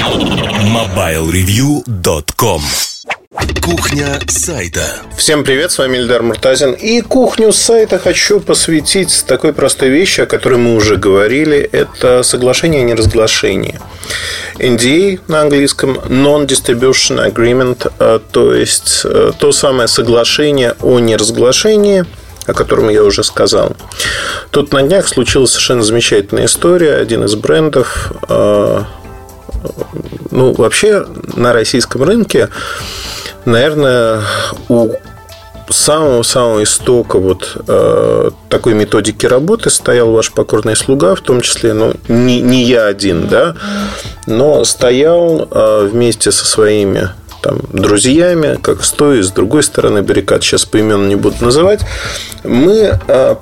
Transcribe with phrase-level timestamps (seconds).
[0.00, 2.62] MobileReview.com
[3.62, 4.80] Кухня сайта.
[5.14, 6.72] Всем привет, с вами Ильдар Муртазин.
[6.72, 11.58] И кухню сайта хочу посвятить такой простой вещи, о которой мы уже говорили.
[11.58, 13.78] Это соглашение о неразглашении.
[14.56, 22.06] NDA на английском Non-Distribution Agreement, а, то есть э, то самое соглашение о неразглашении,
[22.46, 23.76] о котором я уже сказал.
[24.50, 26.94] Тут на днях случилась совершенно замечательная история.
[26.94, 28.84] Один из брендов э,
[30.30, 32.48] ну, вообще на российском рынке,
[33.44, 34.22] наверное,
[34.68, 34.90] у
[35.70, 41.94] самого-самого истока вот э, такой методики работы стоял ваш покорный слуга, в том числе, ну,
[42.08, 43.54] не, не я один, да,
[44.26, 50.02] но стоял э, вместе со своими там, друзьями, как с той и с другой стороны
[50.02, 51.80] баррикад, сейчас по имену не буду называть,
[52.44, 53.36] мы э,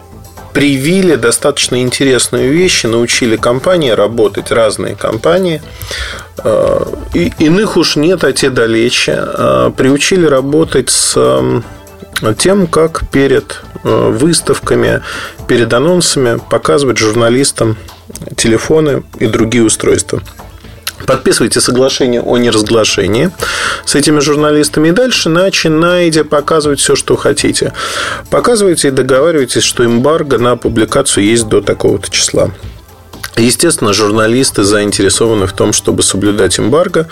[0.53, 5.63] привили достаточно интересные вещи, научили компании работать, разные компании.
[6.45, 6.85] Э,
[7.15, 9.17] и иных уж нет, а те далече.
[9.17, 11.17] Э, приучили работать с
[12.39, 15.03] тем, как перед э, выставками,
[15.47, 17.77] перед анонсами показывать журналистам
[18.37, 20.21] телефоны и другие устройства.
[21.07, 23.31] Подписывайте соглашение о неразглашении
[23.85, 24.89] с этими журналистами.
[24.89, 27.73] И дальше начинайте показывать все, что хотите.
[28.31, 32.51] Показывайте и договаривайтесь, что эмбарго на публикацию есть до такого-то числа.
[33.37, 37.09] Естественно, журналисты заинтересованы в том, чтобы соблюдать эмбарго.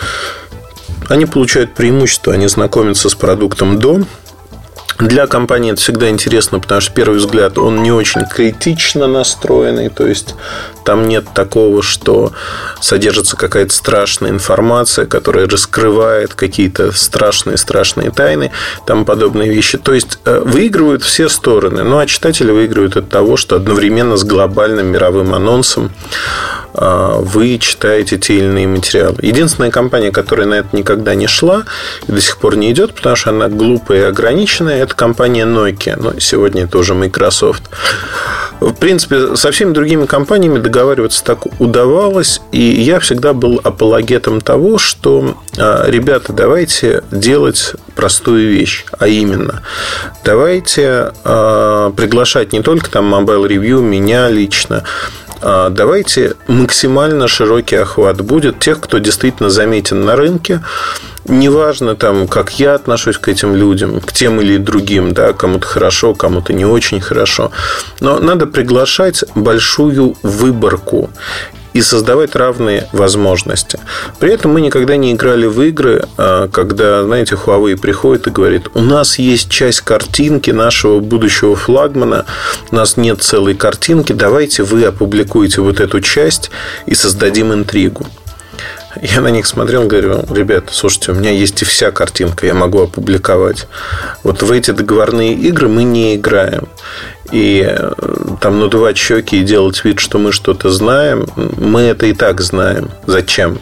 [1.09, 4.03] Они получают преимущество, они знакомятся с продуктом до
[4.99, 10.07] для компании это всегда интересно, потому что, первый взгляд, он не очень критично настроенный, то
[10.07, 10.35] есть
[10.85, 12.33] там нет такого, что
[12.81, 18.53] содержится какая-то страшная информация, которая раскрывает какие-то страшные-страшные тайны,
[18.87, 19.79] там подобные вещи.
[19.79, 24.25] То есть э, выигрывают все стороны, ну а читатели выигрывают от того, что одновременно с
[24.25, 25.91] глобальным мировым анонсом
[26.79, 29.17] вы читаете те или иные материалы.
[29.23, 31.65] Единственная компания, которая на это никогда не шла
[32.07, 35.97] и до сих пор не идет, потому что она глупая и ограниченная, это компания Nokia.
[36.01, 37.63] Но сегодня это уже Microsoft.
[38.61, 42.41] В принципе, со всеми другими компаниями договариваться так удавалось.
[42.53, 48.85] И я всегда был апологетом того, что, а, ребята, давайте делать простую вещь.
[48.99, 49.63] А именно,
[50.25, 55.26] давайте а, приглашать не только там Mobile Review, меня лично, а,
[55.71, 60.63] давайте максимально широкий охват будет тех, кто действительно заметен на рынке.
[61.29, 66.15] Неважно, там, как я отношусь к этим людям, к тем или другим, да, кому-то хорошо,
[66.15, 67.51] кому-то не очень хорошо.
[68.01, 71.11] Но надо приглашать большую выборку
[71.77, 73.79] и создавать равные возможности.
[74.19, 78.69] При этом мы никогда не играли в игры, а, когда, знаете, Huawei приходит и говорит,
[78.73, 82.25] у нас есть часть картинки нашего будущего флагмана,
[82.71, 86.51] у нас нет целой картинки, давайте вы опубликуете вот эту часть
[86.87, 88.07] и создадим интригу.
[89.03, 92.81] Я на них смотрел, говорю, ребята, слушайте, у меня есть и вся картинка, я могу
[92.81, 93.69] опубликовать.
[94.23, 96.69] Вот в эти договорные игры мы не играем.
[97.33, 97.93] И э,
[98.41, 102.91] там надувать щеки и делать вид, что мы что-то знаем, мы это и так знаем.
[103.07, 103.59] Зачем?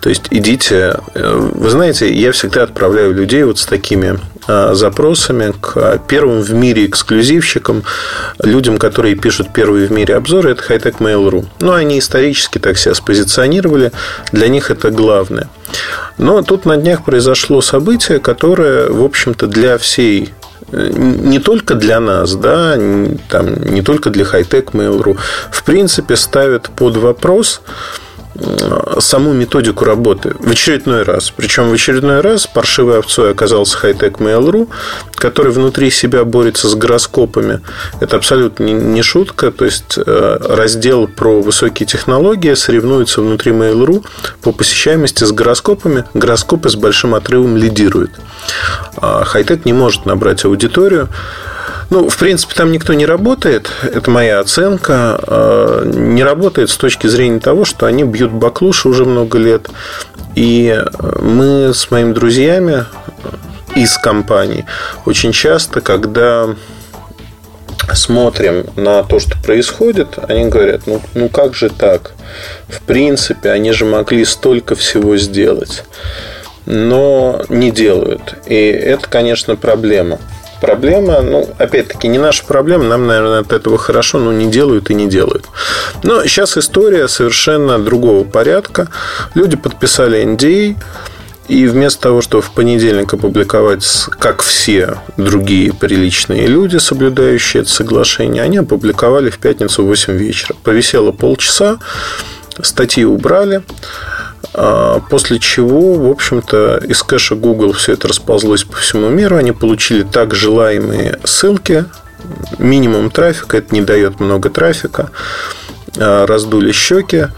[0.00, 0.96] То есть идите.
[1.14, 4.18] Э, вы знаете, я всегда отправляю людей вот с такими
[4.48, 7.84] э, запросами к первым в мире эксклюзивщикам,
[8.42, 11.46] людям, которые пишут первые в мире обзоры, это Hightech Mail.ru.
[11.60, 13.92] Ну, они исторически так себя спозиционировали,
[14.32, 15.48] для них это главное.
[16.16, 20.32] Но тут на днях произошло событие, которое, в общем-то, для всей
[20.72, 22.76] не только для нас, да,
[23.28, 25.16] там, не только для Hightech Mail.ru,
[25.50, 27.60] в принципе, ставит под вопрос
[28.98, 31.30] саму методику работы в очередной раз.
[31.30, 34.68] Причем в очередной раз паршивой овцой оказался Hightech Mail.ru,
[35.14, 37.60] который внутри себя борется с гороскопами.
[38.00, 39.50] Это абсолютно не шутка.
[39.50, 44.04] То есть э, раздел про высокие технологии соревнуется внутри Mail.ru
[44.42, 46.04] по посещаемости с гороскопами.
[46.14, 48.12] Гороскопы с большим отрывом лидируют.
[48.96, 51.08] А Hightech не может набрать аудиторию.
[51.90, 53.70] Ну, в принципе, там никто не работает.
[53.82, 55.20] Это моя оценка.
[55.22, 59.68] А, не работает с точки зрения того, что они бьют баклуши уже много лет.
[60.36, 60.82] И
[61.20, 62.84] мы с моими друзьями
[63.74, 64.66] из компании
[65.04, 66.54] очень часто, когда
[67.92, 72.12] смотрим на то, что происходит, они говорят, ну, ну как же так?
[72.68, 75.84] В принципе, они же могли столько всего сделать,
[76.66, 78.36] но не делают.
[78.46, 80.20] И это, конечно, проблема
[80.60, 84.94] проблема, ну, опять-таки, не наша проблема, нам, наверное, от этого хорошо, но не делают и
[84.94, 85.46] не делают.
[86.02, 88.88] Но сейчас история совершенно другого порядка.
[89.34, 90.76] Люди подписали NDA,
[91.48, 93.84] и вместо того, чтобы в понедельник опубликовать,
[94.20, 100.54] как все другие приличные люди, соблюдающие это соглашение, они опубликовали в пятницу в 8 вечера.
[100.62, 101.78] Повисело полчаса,
[102.62, 104.19] статьи убрали, А,
[104.52, 109.36] после чего, в общем-то, из кэша Google все это расползлось по всему миру.
[109.36, 111.84] Они получили так желаемые ссылки,
[112.58, 115.10] минимум трафика, это не дает много трафика.
[115.98, 117.28] А, раздули щеки,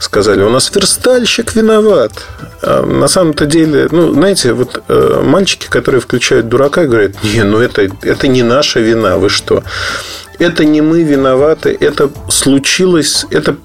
[0.00, 2.12] сказали, у нас верстальщик виноват.
[2.62, 7.60] А, на самом-то деле, ну, знаете, вот э, мальчики, которые включают дурака, говорят, не, ну
[7.60, 9.62] это, это не наша вина, вы что?
[10.38, 13.56] Это не мы виноваты, это случилось, это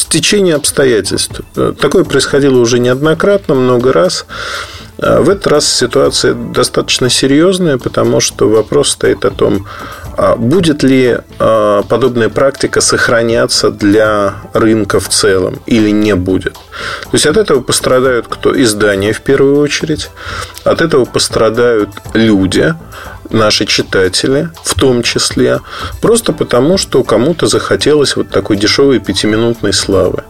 [0.00, 1.40] стечение обстоятельств.
[1.80, 4.26] Такое происходило уже неоднократно, много раз.
[4.98, 9.66] А в этот раз ситуация достаточно серьезная, потому что вопрос стоит о том,
[10.16, 16.54] а будет ли а, подобная практика сохраняться для рынка в целом или не будет?
[16.54, 18.60] То есть от этого пострадают кто?
[18.60, 20.10] Издания в первую очередь.
[20.64, 22.74] От этого пострадают люди,
[23.30, 25.60] наши читатели, в том числе,
[26.00, 30.24] просто потому, что кому-то захотелось вот такой дешевой пятиминутной славы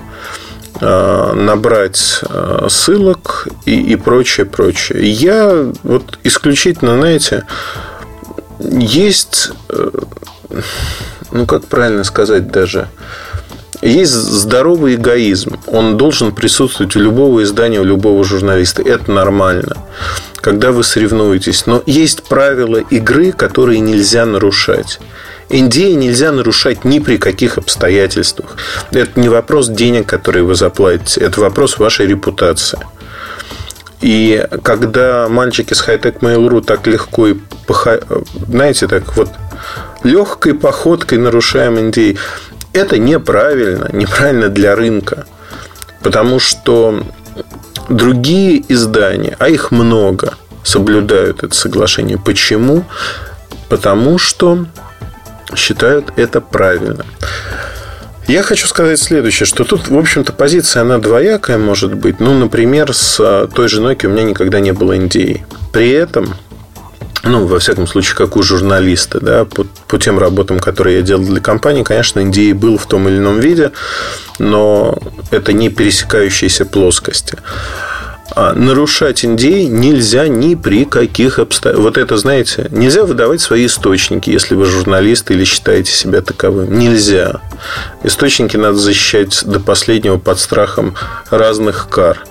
[0.81, 2.23] а, набрать
[2.69, 5.11] ссылок и, и прочее, прочее.
[5.11, 7.45] Я вот исключительно, знаете,
[8.61, 9.91] есть, э,
[11.33, 12.89] ну как правильно сказать даже,
[13.83, 15.59] есть здоровый эгоизм.
[15.67, 18.83] Он должен присутствовать у любого издания, у любого журналиста.
[18.83, 19.77] Это нормально.
[20.37, 21.67] Когда вы соревнуетесь.
[21.67, 25.01] Но есть правила игры, которые нельзя нарушать.
[25.49, 28.57] NDA нельзя нарушать ни при каких обстоятельствах.
[28.93, 31.21] Это не вопрос денег, которые вы заплатите.
[31.21, 32.79] Это вопрос вашей репутации.
[34.01, 37.35] И когда мальчики с хай-тек Mail.ru так легко и,
[38.49, 39.29] знаете, так вот
[40.03, 42.19] легкой походкой нарушаем NDA,
[42.73, 45.27] это неправильно, неправильно для рынка.
[46.03, 47.05] Потому что
[47.89, 52.19] другие издания, а их много, соблюдают это соглашение.
[52.19, 52.85] Почему?
[53.69, 54.67] Потому что
[55.55, 57.05] считают это правильно.
[58.27, 62.21] Я хочу сказать следующее, что тут, в общем-то, позиция, она двоякая может быть.
[62.21, 65.41] Ну, например, с а, той же Nokia у меня никогда не было NDA.
[65.73, 66.35] При этом,
[67.23, 71.25] ну, во всяком случае, как у журналиста, да, по, по тем работам, которые я делал
[71.25, 73.73] для компании, конечно, NDA был в том или ином виде,
[74.39, 74.99] но
[75.31, 77.37] это не пересекающиеся плоскости.
[78.33, 81.85] А нарушать NDA нельзя ни при каких обстоятельствах.
[81.85, 86.79] Вот это, знаете, нельзя выдавать свои источники, если вы журналист или считаете себя таковым.
[86.79, 87.41] Нельзя.
[88.05, 90.95] Источники надо защищать до последнего под страхом
[91.31, 92.25] разных кар.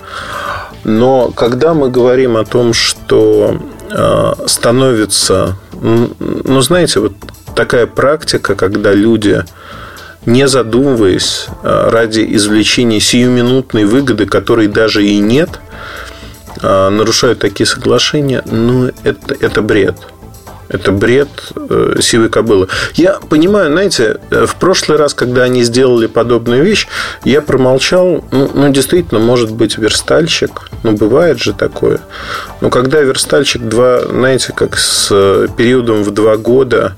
[0.84, 3.60] Но когда мы говорим о том, что
[4.46, 7.12] становится, ну, знаете, вот
[7.56, 9.44] такая практика, когда люди
[10.26, 15.60] не задумываясь э, ради извлечения сиюминутной выгоды, которой даже и нет–
[16.62, 19.96] а, нарушают такие соглашения, ну, это, это бред.
[20.70, 22.68] Это бред э, сивой кобылы.
[22.94, 26.86] Я понимаю, знаете, э, в прошлый раз, когда они сделали подобную вещь,
[27.24, 28.24] я промолчал.
[28.30, 30.70] Ну, ну действительно, может быть, верстальщик.
[30.84, 31.98] Ну, бывает же такое.
[32.60, 36.94] Но когда верстальщик два, знаете, как с э, периодом в два года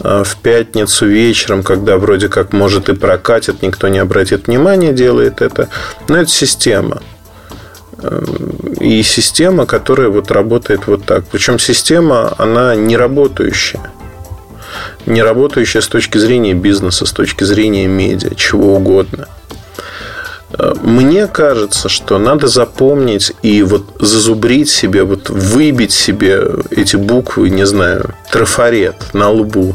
[0.00, 5.40] э, в пятницу вечером, когда вроде как может и прокатит, никто не обратит внимания, делает
[5.40, 5.68] это.
[6.08, 7.00] Но это система
[8.80, 11.24] и система, которая вот работает вот так.
[11.30, 13.92] Причем система, она не работающая.
[15.06, 19.26] Не работающая с точки зрения бизнеса, с точки зрения медиа, чего угодно.
[20.82, 27.66] Мне кажется, что надо запомнить и вот зазубрить себе, вот выбить себе эти буквы, не
[27.66, 29.74] знаю, трафарет на лбу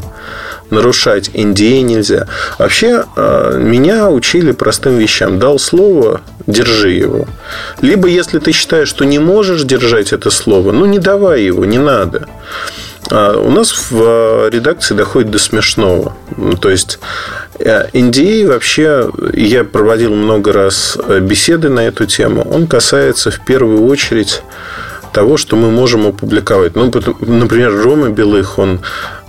[0.70, 2.26] нарушать NDA нельзя.
[2.58, 5.38] Вообще, э, меня учили простым вещам.
[5.38, 7.26] Дал слово, держи его.
[7.80, 11.78] Либо, если ты считаешь, что не можешь держать это слово, ну, не давай его, не
[11.78, 12.28] надо.
[13.10, 16.16] А у нас в э, редакции доходит до смешного.
[16.60, 16.98] То есть
[17.58, 23.84] NDA э, вообще, я проводил много раз беседы на эту тему, он касается в первую
[23.86, 24.42] очередь
[25.14, 26.74] того, что мы можем опубликовать.
[26.74, 26.90] Ну,
[27.20, 28.80] например, Рома Белых, он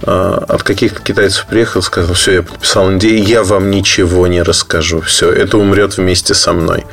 [0.03, 5.01] от каких-то китайцев приехал, сказал, все, я подписал NDA, я вам ничего не расскажу.
[5.01, 6.85] Все, это умрет вместе со мной.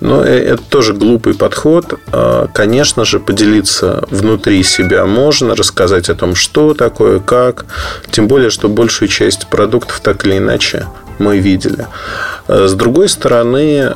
[0.00, 1.94] Но э, это тоже глупый подход.
[2.12, 7.66] А, конечно же, поделиться внутри себя можно, рассказать о том, что такое, как.
[8.10, 10.86] Тем более, что большую часть продуктов так или иначе
[11.18, 11.86] мы видели.
[12.48, 13.92] С другой стороны,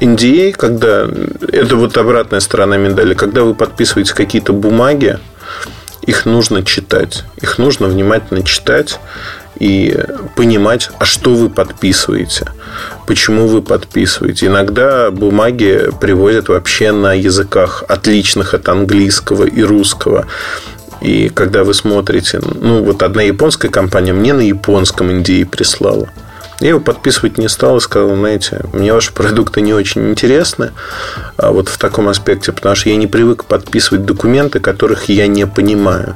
[0.00, 1.08] NDA, а, когда
[1.52, 5.18] это вот обратная сторона медали, когда вы подписываете какие-то бумаги,
[6.02, 9.00] их нужно читать, их нужно внимательно читать
[9.58, 9.96] и
[10.34, 12.46] понимать, а что вы подписываете,
[13.06, 14.46] почему вы подписываете.
[14.46, 20.26] Иногда бумаги привозят вообще на языках, отличных от английского и русского.
[21.00, 26.08] И когда вы смотрите, ну вот одна японская компания мне на японском Индии прислала.
[26.62, 30.70] Я его подписывать не стал и сказал, знаете, мне ваши продукты не очень интересны
[31.36, 35.44] а вот в таком аспекте, потому что я не привык подписывать документы, которых я не
[35.44, 36.14] понимаю.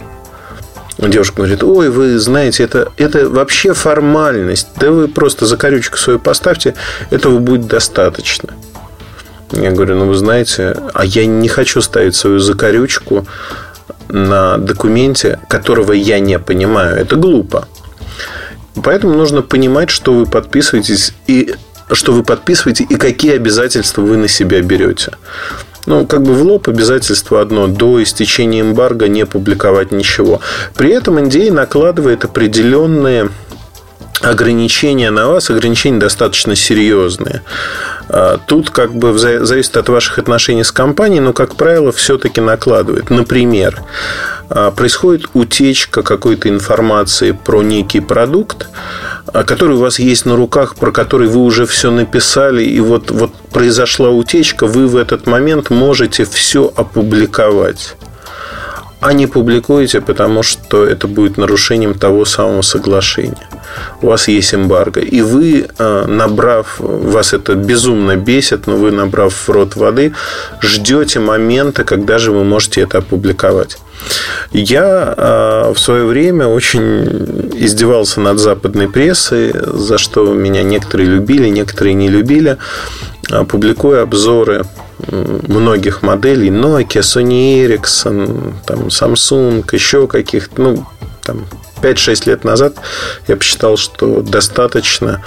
[0.98, 4.68] Девушка говорит, ой, вы знаете, это, это вообще формальность.
[4.76, 6.74] Да вы просто закорючку свою поставьте,
[7.10, 8.50] этого будет достаточно.
[9.50, 13.26] Я говорю, ну вы знаете, а я не хочу ставить свою закорючку
[14.08, 16.96] на документе, которого я не понимаю.
[16.96, 17.66] Это глупо.
[18.82, 21.54] Поэтому нужно понимать, что вы подписываетесь и
[21.92, 25.12] что вы подписываете и какие обязательства вы на себя берете.
[25.86, 30.40] Ну, как бы в лоб обязательство одно до истечения эмбарго не публиковать ничего.
[30.74, 33.30] При этом NDA накладывает определенные
[34.20, 37.42] ограничения на вас, ограничения достаточно серьезные.
[38.08, 43.10] А, тут как бы зависит от ваших отношений с компанией, но, как правило, все-таки накладывает.
[43.10, 48.68] Например, а, происходит утечка какой-то информации про некий продукт,
[49.26, 53.10] а, который у вас есть на руках, про который вы уже все написали, и вот,
[53.10, 57.96] вот произошла утечка, вы в этот момент можете все опубликовать
[59.00, 63.48] а не публикуете, потому что это будет нарушением того самого соглашения.
[64.02, 65.00] У вас есть эмбарго.
[65.00, 70.12] И вы, э, набрав, вас это безумно бесит, но вы, набрав в рот воды,
[70.60, 73.78] ждете момента, когда же вы можете это опубликовать.
[74.52, 81.48] Я э, в свое время очень издевался над западной прессой, за что меня некоторые любили,
[81.48, 82.58] некоторые не любили,
[83.30, 84.64] э, публикуя обзоры
[84.98, 86.48] многих моделей.
[86.48, 90.86] Nokia, Sony Ericsson, там, Samsung, еще каких-то, ну,
[91.22, 91.46] там,
[91.82, 92.76] 5-6 лет назад
[93.28, 95.22] я посчитал, что достаточно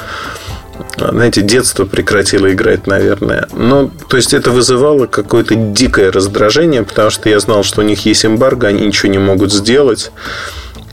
[0.97, 3.47] знаете, детство прекратило играть, наверное.
[3.53, 8.05] Но, то есть, это вызывало какое-то дикое раздражение, потому что я знал, что у них
[8.05, 10.11] есть эмбарго, они ничего не могут сделать.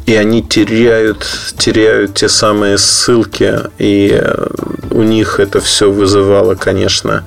[0.06, 1.26] И они теряют,
[1.58, 4.22] теряют те самые ссылки, и
[4.92, 7.24] у них это все вызывало, конечно,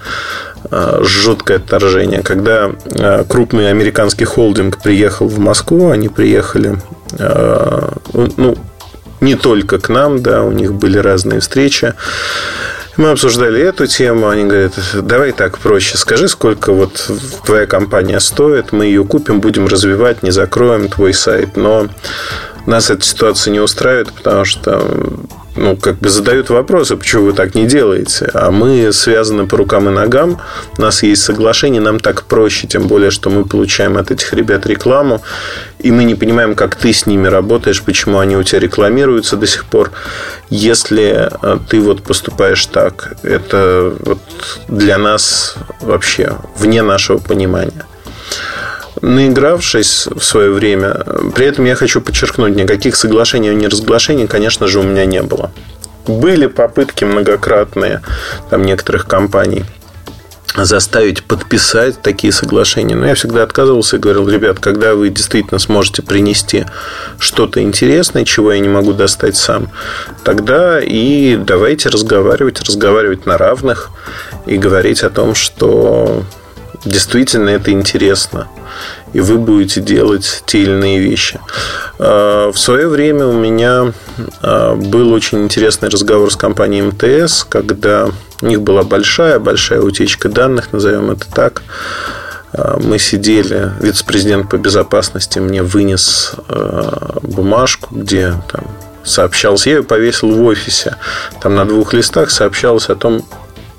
[0.71, 2.21] Э, жуткое отторжение.
[2.21, 6.77] Когда э, крупный американский холдинг приехал в Москву, они приехали
[7.17, 8.55] э, ну,
[9.21, 11.93] не только к нам, да, у них были разные встречи.
[12.97, 17.09] Мы обсуждали эту тему, они говорят, давай так проще, скажи, сколько вот
[17.45, 21.55] твоя компания стоит, мы ее купим, будем развивать, не закроем твой сайт.
[21.55, 21.87] Но
[22.65, 24.83] нас эта ситуация не устраивает, потому что
[25.55, 28.29] ну, как бы задают вопросы, почему вы так не делаете.
[28.33, 30.39] А мы связаны по рукам и ногам,
[30.77, 34.65] у нас есть соглашение, нам так проще, тем более, что мы получаем от этих ребят
[34.65, 35.21] рекламу,
[35.79, 39.47] и мы не понимаем, как ты с ними работаешь, почему они у тебя рекламируются до
[39.47, 39.91] сих пор.
[40.49, 44.19] Если э, ты вот поступаешь так, это вот
[44.67, 47.85] для нас вообще вне нашего понимания
[49.01, 50.93] наигравшись в свое время,
[51.33, 55.51] при этом я хочу подчеркнуть, никаких соглашений о неразглашении, конечно же, у меня не было.
[56.05, 58.01] Были попытки многократные
[58.49, 59.63] там некоторых компаний
[60.55, 62.95] заставить подписать такие соглашения.
[62.95, 66.65] Но я всегда отказывался и говорил, ребят, когда вы действительно сможете принести
[67.19, 69.69] что-то интересное, чего я не могу достать сам,
[70.23, 73.89] тогда и давайте разговаривать, разговаривать на равных
[74.45, 76.23] и говорить о том, что
[76.85, 78.47] действительно это интересно
[79.13, 81.39] и вы будете делать те или иные вещи.
[81.97, 83.93] А, в свое время у меня
[84.41, 88.09] а, был очень интересный разговор с компанией МТС, когда
[88.41, 91.63] у них была большая-большая утечка данных, назовем это так.
[92.53, 96.33] А, мы сидели, вице-президент по безопасности мне вынес
[97.21, 98.65] бумажку, где там
[99.03, 99.69] сообщался.
[99.69, 100.95] Я ее повесил в офисе.
[101.41, 103.25] Там на двух листах сообщалось о том,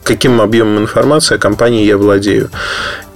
[0.02, 2.50] каким объемом информации о компании я владею.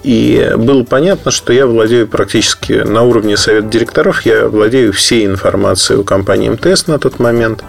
[0.03, 5.99] И было понятно, что я владею практически на уровне совета директоров, я владею всей информацией
[5.99, 7.65] у компании МТС на тот момент.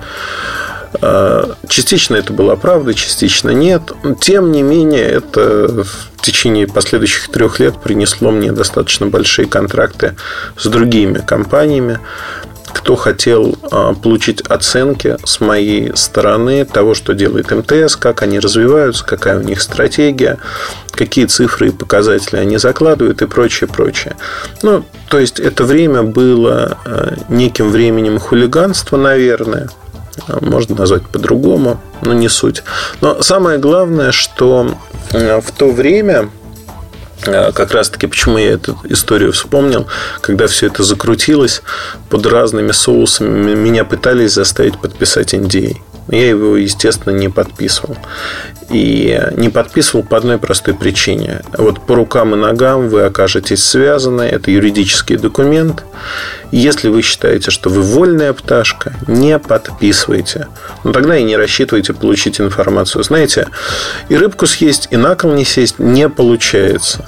[1.01, 3.81] А, частично это была правда, частично нет.
[4.21, 10.15] Тем не менее, это в течение последующих трех лет принесло мне достаточно большие контракты
[10.57, 11.99] с другими компаниями
[12.75, 19.05] кто хотел а, получить оценки с моей стороны того, что делает МТС, как они развиваются,
[19.05, 20.39] какая у них стратегия,
[20.91, 24.17] какие цифры и показатели они закладывают и прочее, прочее.
[24.61, 29.69] Ну, то есть, это время было а, неким временем хулиганства, наверное,
[30.41, 32.63] можно назвать по-другому, но не суть.
[33.01, 34.75] Но самое главное, что
[35.12, 36.29] в то время
[37.27, 39.88] а, как раз-таки, почему я эту историю вспомнил,
[40.22, 41.62] когда все это закрутилось
[42.10, 45.77] под разными соусами, меня пытались заставить подписать NDA.
[46.07, 47.97] Я его, естественно, не подписывал.
[48.69, 51.41] И не подписывал по одной простой причине.
[51.57, 54.24] Вот по рукам и ногам вы окажетесь связаны.
[54.24, 55.83] Это юридический документ.
[56.51, 60.47] Если вы считаете, что вы вольная пташка, не подписывайте.
[60.83, 63.03] Но тогда и не рассчитывайте получить информацию.
[63.03, 63.47] Знаете,
[64.09, 67.05] и рыбку съесть, и на кол не сесть не получается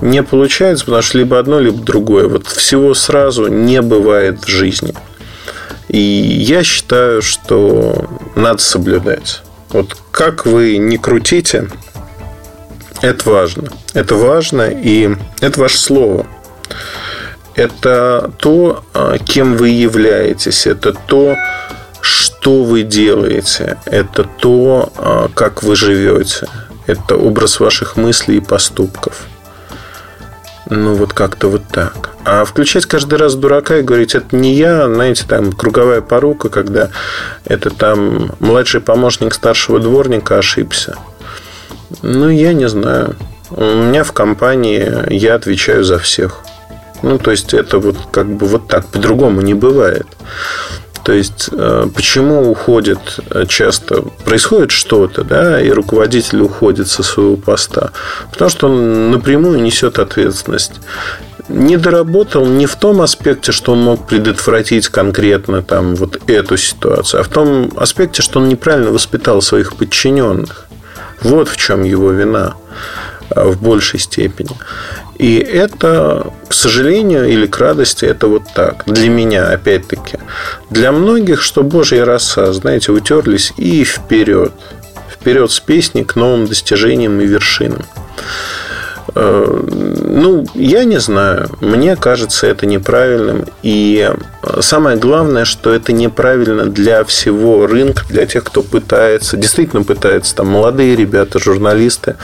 [0.00, 2.26] не получается, потому что либо одно, либо другое.
[2.26, 4.94] Вот всего сразу не бывает в жизни.
[5.90, 9.42] И я считаю, что надо соблюдать.
[9.70, 11.68] Вот как вы не крутите,
[13.02, 13.70] это важно.
[13.92, 16.26] Это важно, и это ваше слово.
[17.56, 20.68] Это то, а, кем вы являетесь.
[20.68, 21.34] Это то,
[22.00, 23.76] что вы делаете.
[23.84, 26.46] Это то, а, как вы живете.
[26.86, 29.22] Это образ ваших мыслей и поступков.
[30.68, 32.09] Ну, вот как-то вот так.
[32.24, 36.90] А включать каждый раз дурака и говорить, это не я, знаете, там круговая порука, когда
[37.44, 40.96] это там младший помощник старшего дворника ошибся.
[42.02, 43.16] Ну, я не знаю.
[43.50, 46.40] У меня в компании я отвечаю за всех.
[47.02, 48.86] Ну, то есть, это вот как бы вот так.
[48.86, 50.06] По-другому не бывает.
[51.02, 52.98] То есть, э, почему уходит
[53.30, 57.90] э, часто, происходит что-то, да, и руководитель уходит со своего поста?
[58.30, 60.74] Потому что он напрямую несет ответственность.
[61.50, 67.20] Не доработал не в том аспекте, что он мог предотвратить конкретно там вот эту ситуацию,
[67.20, 70.68] а в том аспекте, что он неправильно воспитал своих подчиненных.
[71.22, 72.54] Вот в чем его вина
[73.30, 74.56] э, в большей степени.
[75.18, 78.84] И это, к сожалению или к радости, это вот так.
[78.86, 80.18] Для меня, опять-таки.
[80.70, 84.52] Для многих, что Божья роса, знаете, утерлись и вперед.
[85.10, 87.84] Вперед с песней к новым достижениям и вершинам.
[90.10, 91.48] Э, ну, я не знаю.
[91.60, 93.44] Мне кажется, это неправильным.
[93.62, 94.10] И
[94.60, 100.48] самое главное, что это неправильно для всего рынка, для тех, кто пытается, действительно пытается, там,
[100.48, 102.16] молодые ребята, журналисты,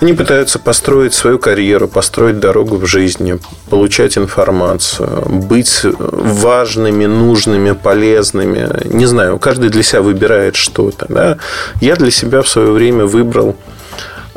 [0.00, 3.38] они пытаются построить свою карьеру, построить дорогу в жизни,
[3.70, 8.68] получать информацию, быть важными, нужными, полезными.
[8.92, 11.06] Не знаю, каждый для себя выбирает что-то.
[11.08, 11.38] Да?
[11.80, 13.56] Я для себя в свое время выбрал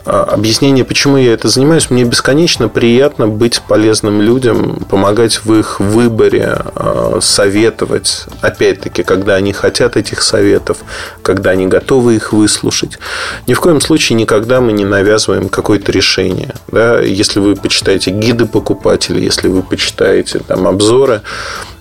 [0.10, 1.90] объяснение, почему я это занимаюсь.
[1.90, 8.26] Мне бесконечно приятно быть полезным людям, помогать в их выборе, а, советовать.
[8.42, 10.78] Опять-таки, когда они хотят этих советов,
[11.22, 13.00] когда они готовы их выслушать.
[13.48, 16.56] Ни в коем случае никогда мы не навязываем какое-то решение.
[16.72, 17.00] Да?
[17.00, 21.22] Если вы почитаете гиды покупателей, если вы почитаете там, обзоры,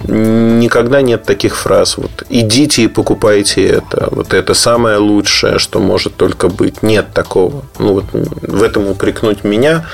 [0.06, 1.96] никогда нет таких фраз.
[1.98, 4.08] Вот идите и покупайте это.
[4.10, 6.82] Вот это самое лучшее, что может только быть.
[6.82, 7.64] Нет такого.
[7.78, 9.86] Ну вот в этом упрекнуть меня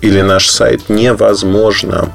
[0.00, 2.10] или наш сайт невозможно.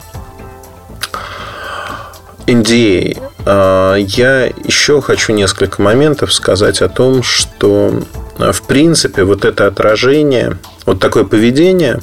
[2.47, 3.21] NDA.
[3.45, 8.01] А, я еще хочу несколько моментов сказать о том, что
[8.37, 12.01] в принципе вот это отражение, вот такое поведение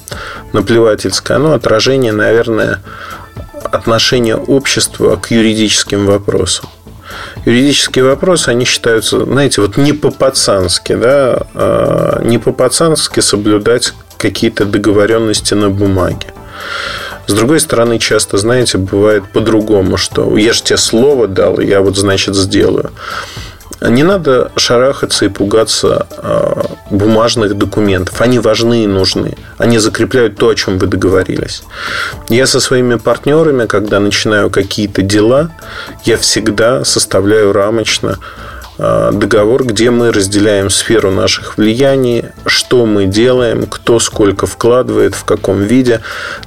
[0.53, 2.81] наплевательское, оно отражение, наверное,
[3.67, 6.69] отношения общества к юридическим вопросам
[7.45, 15.55] юридические вопросы, они считаются, знаете, вот не по-пацански, да, а не по-пацански соблюдать какие-то договоренности
[15.55, 16.29] на бумаге.
[17.27, 21.97] С другой стороны, часто, знаете, бывает по-другому, что я же тебе слово дал, я вот,
[21.97, 22.91] значит, сделаю.
[23.81, 28.21] Не надо шарахаться и пугаться а, бумажных документов.
[28.21, 29.37] Они важны и нужны.
[29.59, 31.63] Они закрепляют то, о чем вы договорились.
[32.29, 35.51] Я со своими партнерами, когда начинаю какие-то дела,
[36.05, 38.19] я всегда составляю рамочно
[38.77, 45.25] а, договор, где мы разделяем сферу наших влияний, что мы делаем, кто сколько вкладывает, в
[45.25, 46.01] каком виде,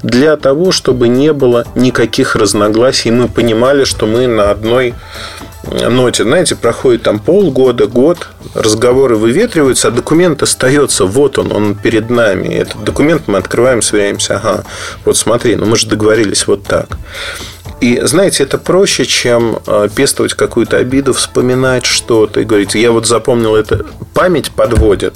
[0.04, 4.94] для того, чтобы не было никаких разногласий, мы понимали, что мы на одной
[5.72, 12.10] ноте, знаете, проходит там полгода, год, разговоры выветриваются, а документ остается, вот он, он перед
[12.10, 12.48] нами.
[12.48, 14.64] Этот документ мы открываем, сверяемся, ага,
[15.06, 16.98] вот смотри, ну мы же договорились вот так.
[17.80, 23.06] И, знаете, это проще, чем э, пестовать какую-то обиду, вспоминать что-то и говорить, я вот
[23.06, 23.86] запомнил это.
[24.16, 25.14] Память подводит.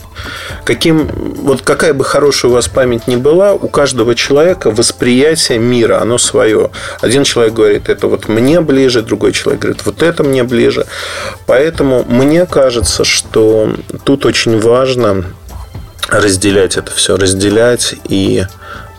[0.63, 6.01] Каким, вот какая бы хорошая у вас память ни была, у каждого человека восприятие мира,
[6.01, 6.69] оно свое.
[7.01, 10.85] Один человек говорит, это вот мне ближе, другой человек говорит, вот это мне ближе.
[11.47, 15.25] Поэтому мне кажется, что тут очень важно
[16.09, 18.43] разделять это все, разделять и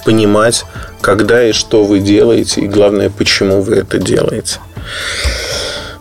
[0.04, 0.64] понимать,
[1.00, 4.58] когда и что вы делаете, и главное, почему вы это делаете.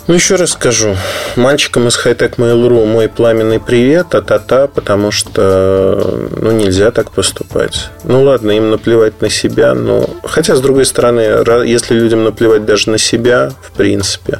[0.07, 0.97] Ну, еще раз скажу.
[1.35, 7.89] Мальчикам из Hightech Mail.ru мой пламенный привет, а-та-та, потому что ну, нельзя так поступать.
[8.03, 10.09] Ну, ладно, им наплевать на себя, но...
[10.23, 11.21] Хотя, с другой стороны,
[11.65, 14.39] если людям наплевать даже на себя, в принципе,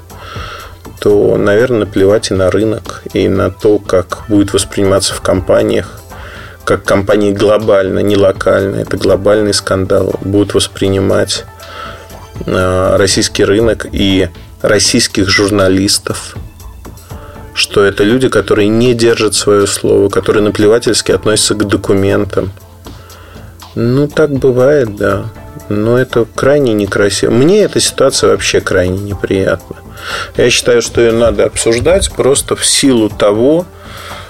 [1.00, 6.01] то, наверное, плевать и на рынок, и на то, как будет восприниматься в компаниях,
[6.72, 11.44] как компании глобально, не локально, это глобальный скандал, будут воспринимать
[12.46, 14.30] э, российский рынок и
[14.62, 16.38] российских журналистов,
[17.54, 22.54] что это люди, которые не держат свое слово, которые наплевательски относятся к документам.
[23.76, 25.26] Ну, так бывает, да.
[25.68, 27.32] Но это крайне некрасиво.
[27.32, 29.76] Мне эта ситуация вообще крайне неприятна.
[30.38, 33.66] Я считаю, что ее надо обсуждать просто в силу того,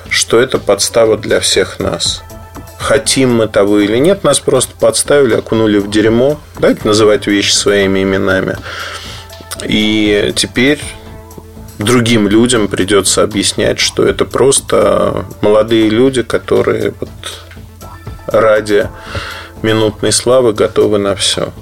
[0.09, 2.23] что это подстава для всех нас.
[2.81, 6.39] Хотим мы того или нет, нас просто подставили, окунули в дерьмо.
[6.59, 8.57] Давайте называть вещи своими именами.
[9.63, 10.79] И теперь
[11.77, 17.09] другим людям придется объяснять, что это просто молодые люди, которые вот
[18.25, 18.89] ради
[19.61, 21.53] минутной славы готовы на все.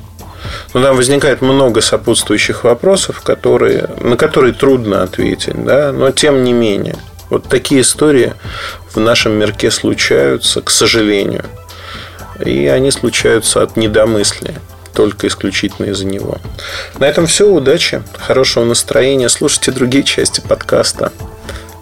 [0.73, 5.91] Но там возникает много сопутствующих вопросов, которые, на которые трудно ответить, да?
[5.91, 6.95] но тем не менее.
[7.29, 8.33] Вот такие истории
[8.93, 11.45] в нашем мирке случаются, к сожалению.
[12.43, 14.55] И они случаются от недомыслия
[14.93, 16.37] только исключительно из-за него.
[16.97, 17.49] На этом все.
[17.49, 19.29] Удачи, хорошего настроения.
[19.29, 21.13] Слушайте другие части подкаста.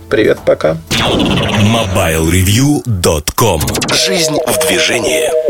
[0.10, 0.78] Привет, пока.
[1.00, 3.62] MobileReview.com
[3.94, 5.47] Жизнь в движении.